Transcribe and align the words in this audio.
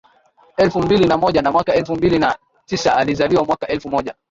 elfu 0.57 0.81
mbili 0.81 1.05
na 1.07 1.17
moja 1.17 1.41
na 1.41 1.51
mwaka 1.51 1.73
elfu 1.73 1.95
mbili 1.95 2.19
na 2.19 2.37
tisaAlizaliwa 2.65 3.45
mwaka 3.45 3.67
elfu 3.67 3.89
moja 3.89 4.15